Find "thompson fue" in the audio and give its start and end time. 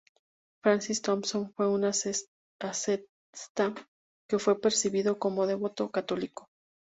1.03-1.69